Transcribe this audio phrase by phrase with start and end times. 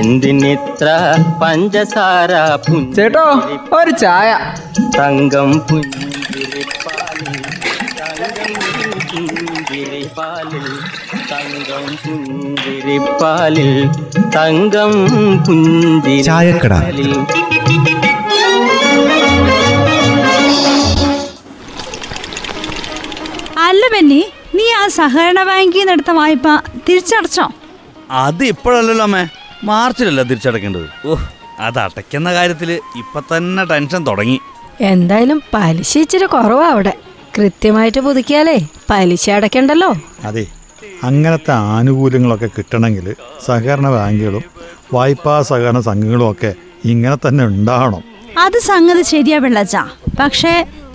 [0.00, 0.86] എന്തിനിത്ര
[1.42, 2.32] പഞ്ചസാര
[2.96, 3.24] ചേട്ടോ
[3.78, 4.30] ഒരു ചായ.
[4.98, 7.36] തങ്കം പുഞ്ചിരിപ്പാലിൽ
[8.00, 8.52] തങ്കം
[9.12, 10.66] പുഞ്ചിരിപ്പാലിൽ
[11.32, 13.70] തങ്കം പുഞ്ചിരിപ്പാലിൽ
[14.36, 14.92] തങ്കം.
[15.46, 17.12] പുഞ്ചിരിപ്പാലിൽ
[23.66, 24.22] അല്ല ബെന്നി
[24.54, 26.46] നീ ആ സഹകരണ ബാങ്കിൽ നിന്ന് എടുത്ത വായ്പ
[26.86, 27.46] തിരിച്ചടച്ചോ?
[28.22, 29.22] അത് ഇപ്പോഴല്ലല്ലോ അമ്മേ.
[29.64, 30.86] മാർച്ചിലല്ല തിരിച്ചടക്കേണ്ടത്?
[31.06, 31.26] ഓഹ്
[31.60, 34.40] അത് അടയ്ക്കുന്ന കാര്യത്തിൽ ഇപ്പൊ തന്നെ ടെൻഷൻ തുടങ്ങി.
[34.80, 36.94] എന്തായാലും പലിശ ഇച്ചിരി കുറവാ അവിടെ.
[37.38, 38.58] കൃത്യമായിട്ട് പുതുക്കിയാലേ
[38.90, 39.90] പലിശ അടയ്ക്കണ്ടല്ലോ.
[40.24, 40.46] അതെ
[41.02, 43.14] അങ്ങനത്തെ ആനുകൂല്യങ്ങളൊക്കെ കിട്ടണമെങ്കിൽ
[43.46, 44.44] സഹകരണ ബാങ്കുകളും
[44.94, 48.02] വായ്പാ സഹകരണ സംഘങ്ങളും ഒക്കെ ഇങ്ങനെ തന്നെ ഉണ്ടാവണം.
[48.38, 49.76] അത് സംഗതി ശരിയാ പിള്ളച്ച
[50.20, 50.52] പക്ഷേ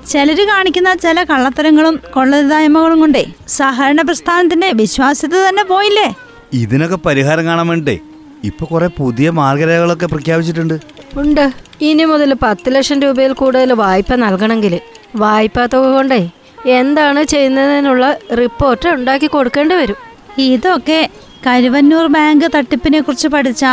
[0.09, 6.07] ചിലര് കാണിക്കുന്ന ചില കള്ളത്തരങ്ങളും കൊള്ളരുതായ്മകളും കൊണ്ടേ സഹകരണ പ്രസ്ഥാനത്തിന്റെ വിശ്വാസ്യത തന്നെ പോയില്ലേ?
[6.53, 7.99] ഇതിനൊക്കെ പരിഹാരം കാണാൻ വേണ്ടേ?
[8.43, 10.79] ഇപ്പൊ കുറെ പുതിയ മാർഗരേഖകളൊക്കെ പ്രഖ്യാപിച്ചിട്ടുണ്ട്.
[11.17, 11.51] ഉണ്ട്.
[11.81, 14.79] ഇനി മുതൽ പത്ത് ലക്ഷം രൂപയിൽ കൂടുതൽ വായ്പ നൽകണമെങ്കിൽ
[15.15, 16.29] വായ്പാ തുക കൊണ്ടേ
[16.65, 19.95] എന്താണ് ചെയ്യുന്നതിനുള്ള റിപ്പോർട്ട് ഉണ്ടാക്കി കൊടുക്കേണ്ടി വരും.
[20.37, 21.09] ഇതൊക്കെ
[21.47, 23.65] കരുവന്നൂർ ബാങ്ക് തട്ടിപ്പിനെ കുറിച്ച് പഠിച്ച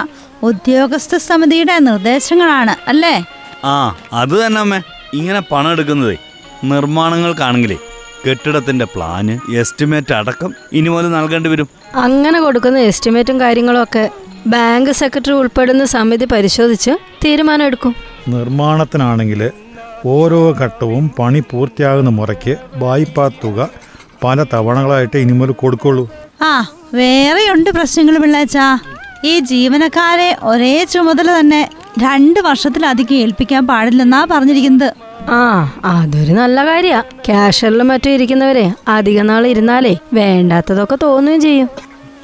[0.43, 3.25] ഉദ്യോഗസ്ഥ സമിതിയുടെ നിർദ്ദേശങ്ങളാണ് അല്ലേ?
[3.65, 4.81] ആ അത് തന്നെ അമ്മേ.
[5.15, 6.17] ഇങ്ങനെ പണം എടുക്കുന്നത്.
[6.65, 7.77] നിർമ്മാണങ്ങൾക്കാണെങ്കിലേ
[8.27, 11.69] കെട്ടിടത്തിന്റെ പ്ലാന് എസ്റ്റിമേറ്റ് അടക്കം ഇനി മുതൽ നൽകേണ്ടി വരും.
[11.95, 14.11] അങ്ങനെ കൊടുക്കുന്ന എസ്റ്റിമേറ്റും കാര്യങ്ങളും ഒക്കെ
[14.47, 16.91] ബാങ്ക് സെക്രട്ടറി ഉൾപ്പെടുന്ന സമിതി പരിശോധിച്ച്
[17.25, 17.95] തീരുമാനമെടുക്കും.
[18.29, 19.51] നിർമ്മാണത്തിനാണെങ്കിൽ
[20.07, 23.69] ഓരോ ഘട്ടവും പണി പൂർത്തിയാകുന്ന മുറയ്ക്ക് വായ്പാ തുക
[24.25, 26.09] പല തവണകളായിട്ട് ഇനി മുതൽ കൊടുക്കുള്ളൂ.
[26.43, 26.53] ആ
[26.95, 28.59] വേറെയുണ്ട് പ്രശ്നങ്ങൾ പിള്ളേച്ച.
[29.25, 34.93] ഈ ജീവനക്കാരെ ഒരേ ചുമതല തന്നെ രണ്ട് വർഷത്തിലധികം ഏൽപ്പിക്കാൻ പാടില്ലെന്നാ പറഞ്ഞിരിക്കുന്നത്.
[35.31, 35.41] ആ
[35.85, 37.01] അതൊരു നല്ല കാര്യ.
[37.01, 41.69] ക്യാഷറിലും മറ്റും ഇരിക്കുന്നവരെ അധിക നാൾ ഇരുന്നാലേ വേണ്ടാത്തതൊക്കെ തോന്നുകയും ചെയ്യും.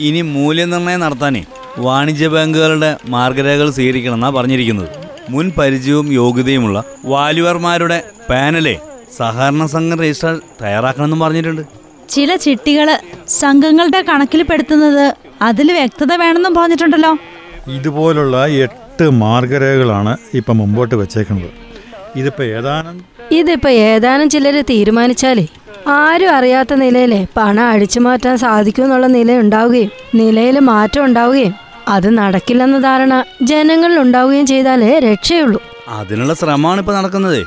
[0.01, 1.45] ഇനി മൂല്യനിർണയം നടത്താനേ
[1.79, 4.89] വാണിജ്യ ബാങ്കുകളുടെ മാർഗരേഖകൾ സ്വീകരിക്കണമെന്നാണ് പറഞ്ഞിരിക്കുന്നത്.
[5.31, 8.79] മുൻ പരിചയവും യോഗ്യതയുമുള്ള വാല്യുവർമാരുടെ പാനലെ
[9.19, 11.63] സഹകരണ സംഘം രജിസ്റ്റർ തയ്യാറാക്കണമെന്നും പറഞ്ഞിട്ടുണ്ട്.
[12.09, 17.17] ചില ചിട്ടികൾ സംഘങ്ങളുടെ കണക്കിൽപ്പെടുത്തുന്നത് അതിൽ വ്യക്തത വേണമെന്നും പറഞ്ഞിട്ടുണ്ടല്ലോ.
[17.69, 21.51] ഇതുപോലുള്ള എട്ട് മാർഗരേഖകളാണ് ഇപ്പം മുമ്പോട്ട് വെച്ചേക്കുന്നത്.
[22.17, 25.49] ഇതിപ്പോൾ ഏതാനും ഇതിപ്പോ ഏതാനും ചിലര് തീരുമാനിച്ചാലേ
[25.87, 31.55] ആരും അറിയാത്ത നിലയിലെ പണം അടിച്ചു മാറ്റാൻ സാധിക്കും എന്നുള്ള നില ഉണ്ടാവുകയും നിലയിൽ മാറ്റം ഉണ്ടാവുകയും.
[31.89, 35.63] അത് നടക്കില്ലെന്ന ധാരണ ജനങ്ങളിൽ ഉണ്ടാവുകയും ചെയ്താലേ രക്ഷയുള്ളൂ.
[35.89, 37.47] അതിനുള്ള ശ്രമമാണ് ഇപ്പോൾ നടക്കുന്നത്.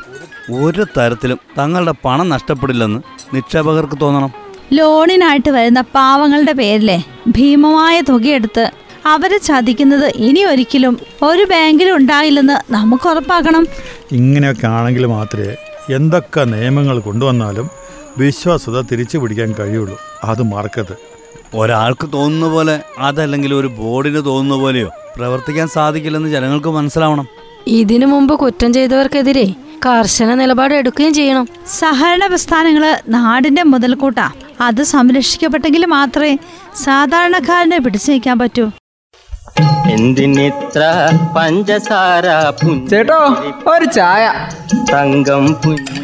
[0.52, 3.00] ഒരു തരത്തിലും തങ്ങളുടെ പണം നഷ്ടപ്പെടില്ലെന്ന്
[3.36, 4.32] നിക്ഷേപകർക്ക് തോന്നണം.
[4.74, 8.72] ലോണിനായിട്ട് വരുന്ന പാവങ്ങളുടെ പേരിലെ ഭീമമായ തുകയെടുത്ത്
[9.06, 13.68] അവരെ ചതിക്കുന്നത് ഇനി ഒരിക്കലും ഒരു ബാങ്കിലും ഉണ്ടായില്ലെന്ന് നമുക്ക് ഉറപ്പാക്കണം.
[14.12, 15.56] ഇങ്ങനെയൊക്കെ ആണെങ്കിൽ മാത്രമേ
[15.96, 17.83] എന്തൊക്കെ നിയമങ്ങൾ കൊണ്ടുവന്നാലും
[18.18, 19.98] വിശ്വാസ്യത തിരിച്ചു പിടിക്കാൻ കഴിയുള്ളൂ.
[20.24, 20.98] അത് മറക്കത്
[21.56, 27.28] ഒരാൾക്ക് തോന്നുന്ന പോലെ അതല്ലെങ്കിൽ ഒരു ബോർഡിന് തോന്നുന്ന പോലെയോ പ്രവർത്തിക്കാൻ സാധിക്കില്ലെന്ന് ജനങ്ങൾക്ക് മനസ്സിലാവണം.
[27.68, 29.54] ഇതിനു മുമ്പ് കുറ്റം ചെയ്തവർക്കെതിരെ
[29.86, 31.48] കർശന നിലപാട് എടുക്കുകയും ചെയ്യണം.
[31.80, 34.32] സഹകരണ പ്രസ്ഥാനങ്ങൾ നാടിന്റെ മുതൽക്കൂട്ടാ.
[34.62, 36.38] അത് സംരക്ഷിക്കപ്പെട്ടെങ്കിൽ മാത്രമേ
[36.84, 38.72] സാധാരണക്കാരനെ പിടിച്ചു നിൽക്കാൻ പറ്റൂ.
[39.92, 40.82] എന്തിനിത്ര
[41.38, 42.26] പഞ്ചസാര
[42.90, 43.20] ചേട്ടോ
[43.68, 44.34] ഒരു ചായ.
[44.94, 46.03] തങ്കം തങ്കം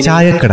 [0.00, 0.52] ചായക്കട.